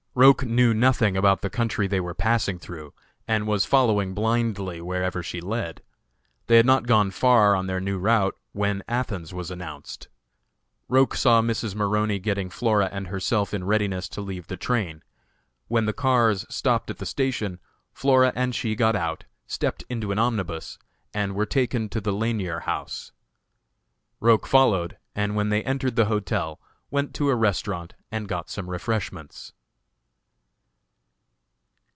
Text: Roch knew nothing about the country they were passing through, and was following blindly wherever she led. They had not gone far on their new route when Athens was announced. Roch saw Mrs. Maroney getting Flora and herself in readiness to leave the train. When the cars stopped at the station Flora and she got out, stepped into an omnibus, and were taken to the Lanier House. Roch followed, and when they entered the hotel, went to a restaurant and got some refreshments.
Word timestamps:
Roch 0.13 0.43
knew 0.43 0.73
nothing 0.73 1.15
about 1.15 1.39
the 1.41 1.49
country 1.49 1.87
they 1.87 2.01
were 2.01 2.13
passing 2.13 2.59
through, 2.59 2.93
and 3.29 3.47
was 3.47 3.63
following 3.63 4.13
blindly 4.13 4.81
wherever 4.81 5.23
she 5.23 5.39
led. 5.39 5.81
They 6.47 6.57
had 6.57 6.65
not 6.65 6.85
gone 6.85 7.11
far 7.11 7.55
on 7.55 7.67
their 7.67 7.79
new 7.79 7.97
route 7.97 8.37
when 8.51 8.83
Athens 8.89 9.33
was 9.33 9.49
announced. 9.49 10.09
Roch 10.89 11.15
saw 11.15 11.41
Mrs. 11.41 11.75
Maroney 11.75 12.19
getting 12.19 12.49
Flora 12.49 12.89
and 12.91 13.07
herself 13.07 13.53
in 13.53 13.63
readiness 13.63 14.09
to 14.09 14.19
leave 14.19 14.47
the 14.47 14.57
train. 14.57 15.01
When 15.69 15.85
the 15.85 15.93
cars 15.93 16.45
stopped 16.49 16.89
at 16.89 16.97
the 16.97 17.05
station 17.05 17.61
Flora 17.93 18.33
and 18.35 18.53
she 18.53 18.75
got 18.75 18.97
out, 18.97 19.23
stepped 19.47 19.85
into 19.87 20.11
an 20.11 20.19
omnibus, 20.19 20.77
and 21.13 21.35
were 21.35 21.45
taken 21.45 21.87
to 21.87 22.01
the 22.01 22.11
Lanier 22.11 22.59
House. 22.59 23.13
Roch 24.19 24.45
followed, 24.45 24.97
and 25.15 25.37
when 25.37 25.47
they 25.47 25.63
entered 25.63 25.95
the 25.95 26.07
hotel, 26.11 26.59
went 26.89 27.13
to 27.15 27.29
a 27.29 27.33
restaurant 27.35 27.93
and 28.11 28.27
got 28.27 28.49
some 28.49 28.69
refreshments. 28.69 29.53